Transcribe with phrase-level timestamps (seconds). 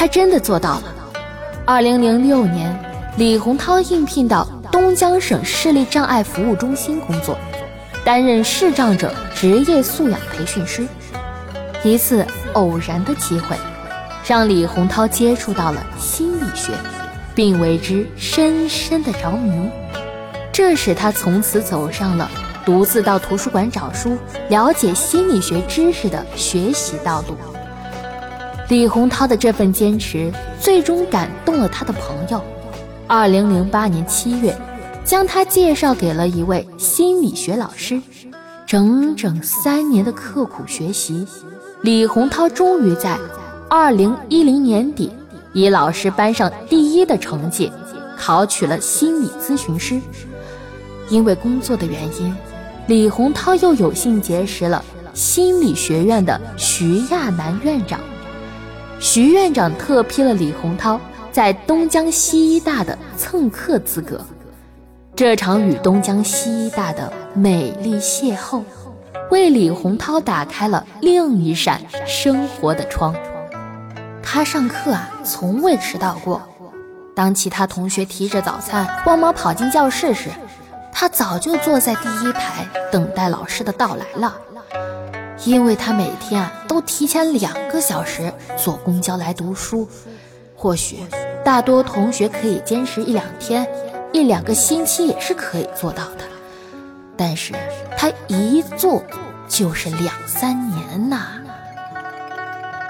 [0.00, 0.84] 他真的做到了。
[1.66, 2.74] 二零零六年，
[3.18, 7.36] 李洪涛应聘到东江省视力障碍服务中心工作，
[8.02, 10.86] 担任视障者职业素养培训师。
[11.84, 13.54] 一次偶然的机会，
[14.26, 16.72] 让李洪涛接触到了心理学，
[17.34, 19.68] 并为之深深的着迷。
[20.50, 22.30] 这使他从此走上了
[22.64, 24.16] 独自到图书馆找书、
[24.48, 27.36] 了解心理学知识的学习道路。
[28.70, 32.40] 李洪涛的这份坚持，最终感动了他的朋友。
[33.08, 34.56] 二零零八年七月，
[35.04, 38.00] 将他介绍给了一位心理学老师。
[38.68, 41.26] 整整三年的刻苦学习。
[41.82, 43.18] 李洪涛终于在
[43.68, 45.10] 二零一零年底
[45.52, 47.72] 以老师班上第一的成绩
[48.16, 50.00] 考取了心理咨询师。
[51.08, 52.32] 因为工作的原因，
[52.86, 57.98] 李洪涛又有幸结识了心理学院的徐亚楠院长。
[59.00, 61.00] 徐院长特批了李洪涛
[61.32, 64.20] 在东江西医大的蹭课资格。
[65.16, 68.62] 这场与东江西医大的美丽邂逅。
[69.30, 73.14] 为李洪涛打开了另一扇生活的窗。
[74.22, 76.42] 他上课啊，从未迟到过。
[77.14, 80.28] 当其他同学提着早餐慌忙跑进教室时，
[80.92, 84.36] 他早就坐在第一排等待老师的到来了。
[85.44, 89.88] 因为他每天啊都提前两个小时坐公交来读书。
[90.54, 90.98] 或许
[91.44, 93.66] 大多同学可以坚持一两天、
[94.12, 96.24] 一两个星期也是可以做到的。
[97.16, 97.54] 但是
[97.96, 99.02] 他一坐
[99.48, 101.26] 就是两三年呐，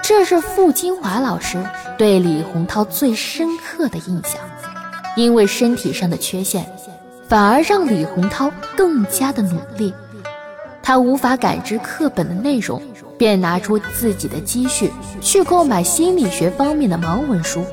[0.03, 1.63] 这是傅金华老师
[1.97, 4.39] 对李洪涛最深刻的印象。
[5.17, 6.65] 因为身体上的缺陷，
[7.27, 9.93] 反而让李洪涛更加的努力。
[10.83, 12.81] 他无法感知课本的内容，
[13.17, 17.63] 便拿出自己的积蓄去购买心理学方面的盲文书，